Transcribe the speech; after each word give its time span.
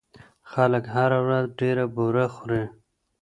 خلک 0.51 0.83
هره 0.95 1.19
ورځ 1.25 1.45
ډېره 1.59 1.85
بوره 1.95 2.25
خوري. 2.35 2.63